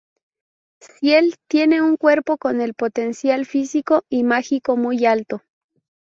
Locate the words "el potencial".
2.59-3.45